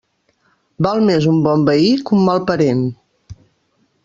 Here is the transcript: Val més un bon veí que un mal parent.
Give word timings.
Val 0.85 1.03
més 1.09 1.27
un 1.33 1.37
bon 1.49 1.67
veí 1.69 1.93
que 2.09 2.17
un 2.21 2.27
mal 2.31 2.43
parent. 2.51 2.83